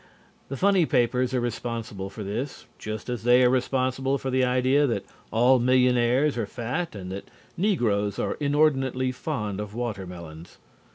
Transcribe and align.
The 0.49 0.57
funny 0.57 0.87
papers 0.87 1.31
are 1.31 1.39
responsible 1.39 2.09
for 2.09 2.23
this, 2.23 2.65
just 2.79 3.07
as 3.07 3.21
they 3.23 3.43
are 3.43 3.51
responsible 3.51 4.17
for 4.17 4.31
the 4.31 4.43
idea 4.43 4.87
that 4.87 5.05
all 5.29 5.59
millionaires 5.59 6.39
are 6.39 6.47
fat 6.47 6.95
and 6.95 7.11
that 7.11 7.29
Negroes 7.55 8.17
are 8.17 8.33
inordinately 8.39 9.11
fond 9.11 9.59
of 9.59 9.75
watermelons. 9.75 10.57